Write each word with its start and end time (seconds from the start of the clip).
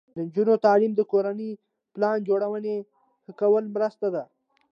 د 0.15 0.17
نجونو 0.27 0.53
تعلیم 0.65 0.91
د 0.95 1.01
کورنۍ 1.11 1.51
پلان 1.93 2.17
جوړونې 2.27 2.75
ښه 3.23 3.31
کولو 3.39 3.67
مرسته 3.75 4.07
ده. 4.15 4.23